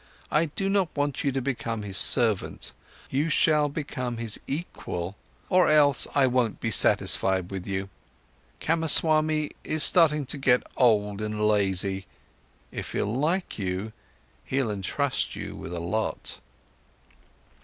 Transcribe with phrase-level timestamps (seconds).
[0.31, 2.73] I do not want you to become his servant,
[3.11, 5.15] you shall become his equal,
[5.47, 7.87] or else I won't be satisfied with you.
[8.59, 12.07] Kamaswami is starting to get old and lazy.
[12.71, 13.93] If he'll like you,
[14.43, 16.39] he'll entrust you with a lot."